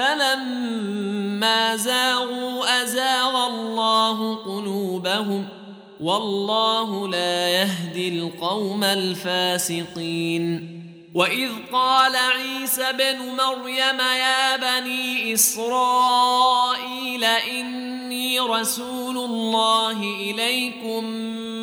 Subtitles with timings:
[0.00, 5.48] فلما زاغوا أزاغ الله قلوبهم
[6.00, 10.76] والله لا يهدي القوم الفاسقين.
[11.14, 21.04] وإذ قال عيسى بن مريم يا بني إسرائيل إني رسول الله إليكم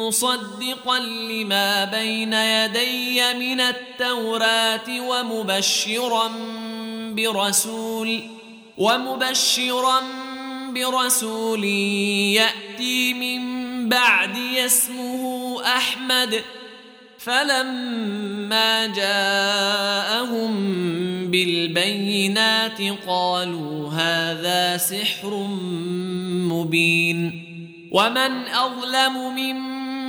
[0.00, 6.28] مصدقا لما بين يدي من التوراة ومبشرا
[7.18, 8.22] برسول
[8.78, 10.00] ومبشرا
[10.70, 11.64] برسول
[12.34, 13.42] يأتي من
[13.88, 16.42] بعدي اسمه أحمد.
[17.18, 20.54] فلما جاءهم
[21.30, 25.46] بالبينات قالوا هذا سحر
[26.50, 27.44] مبين.
[27.92, 29.67] ومن أظلم ممن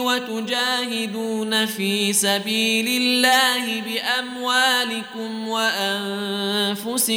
[0.00, 7.08] وتجاهدون في سبيل الله بأموالكم وأنفسكم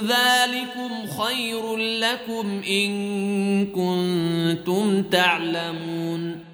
[0.00, 6.53] ذلكم خير لكم إن كنتم تعلمون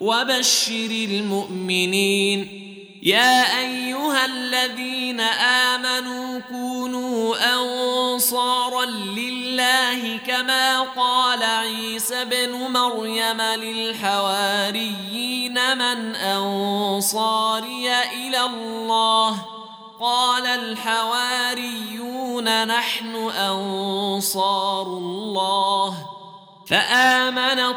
[0.00, 2.64] وبشر المؤمنين.
[3.02, 14.98] يا أيها الذين آمنوا كونوا أنصارا لله كما قال عيسى بن مريم للحواريين
[15.78, 19.46] من أنصاري إلى الله.
[20.00, 21.98] قال الحواريون
[22.66, 25.94] نحن أنصار الله.
[26.66, 27.76] فامنت